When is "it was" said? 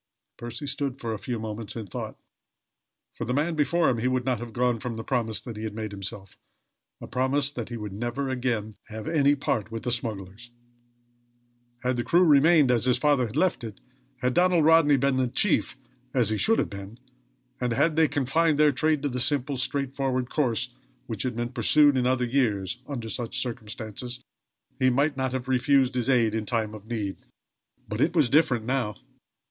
28.01-28.31